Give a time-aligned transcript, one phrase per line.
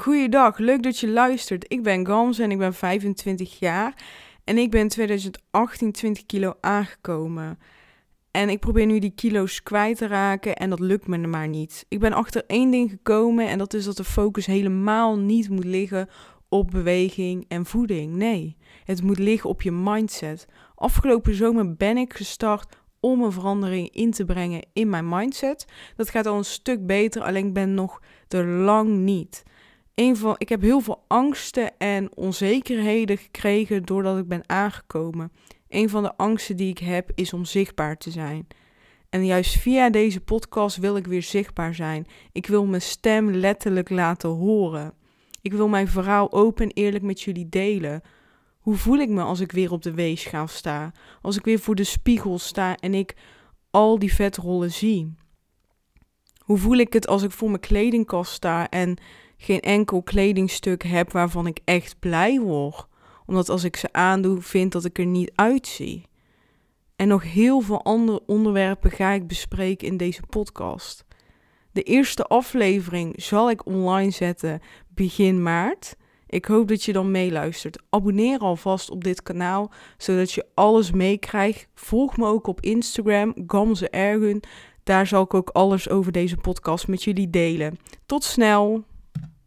[0.00, 1.64] Goeiedag, leuk dat je luistert.
[1.68, 3.94] Ik ben Gams en ik ben 25 jaar.
[4.44, 7.58] En ik ben 2018 20 kilo aangekomen.
[8.30, 11.86] En ik probeer nu die kilo's kwijt te raken en dat lukt me maar niet.
[11.88, 15.64] Ik ben achter één ding gekomen en dat is dat de focus helemaal niet moet
[15.64, 16.08] liggen
[16.48, 18.14] op beweging en voeding.
[18.14, 20.46] Nee, het moet liggen op je mindset.
[20.74, 25.66] Afgelopen zomer ben ik gestart om een verandering in te brengen in mijn mindset.
[25.96, 29.42] Dat gaat al een stuk beter, alleen ik ben nog er lang niet.
[30.00, 35.32] Een van, ik heb heel veel angsten en onzekerheden gekregen doordat ik ben aangekomen.
[35.68, 38.46] Een van de angsten die ik heb is om zichtbaar te zijn.
[39.08, 42.06] En juist via deze podcast wil ik weer zichtbaar zijn.
[42.32, 44.94] Ik wil mijn stem letterlijk laten horen.
[45.42, 48.02] Ik wil mijn verhaal open en eerlijk met jullie delen.
[48.58, 50.92] Hoe voel ik me als ik weer op de weegschaal sta?
[51.22, 53.16] Als ik weer voor de spiegel sta en ik
[53.70, 55.14] al die vetrollen zie?
[56.38, 58.98] Hoe voel ik het als ik voor mijn kledingkast sta en
[59.42, 62.86] geen enkel kledingstuk heb waarvan ik echt blij word?
[63.26, 66.08] Omdat als ik ze aandoe, vind dat ik er niet uitzie.
[66.96, 71.04] En nog heel veel andere onderwerpen ga ik bespreken in deze podcast.
[71.72, 75.96] De eerste aflevering zal ik online zetten begin maart.
[76.26, 77.82] Ik hoop dat je dan meeluistert.
[77.90, 81.68] Abonneer alvast op dit kanaal, zodat je alles meekrijgt.
[81.74, 84.42] Volg me ook op Instagram, Gamze Ergun.
[84.82, 87.78] Daar zal ik ook alles over deze podcast met jullie delen.
[88.06, 88.88] Tot snel!